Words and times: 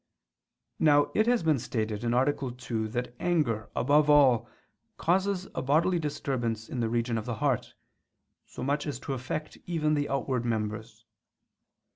Now 0.79 1.11
it 1.13 1.27
has 1.27 1.43
been 1.43 1.59
stated 1.59 2.03
(A. 2.03 2.51
2) 2.57 2.87
that 2.87 3.13
anger, 3.19 3.69
above 3.75 4.09
all, 4.09 4.49
causes 4.97 5.47
a 5.53 5.61
bodily 5.61 5.99
disturbance 5.99 6.67
in 6.67 6.79
the 6.79 6.89
region 6.89 7.19
of 7.19 7.25
the 7.27 7.35
heart, 7.35 7.75
so 8.47 8.63
much 8.63 8.87
as 8.87 8.97
to 9.01 9.13
effect 9.13 9.59
even 9.67 9.93
the 9.93 10.09
outward 10.09 10.43
members. 10.43 11.05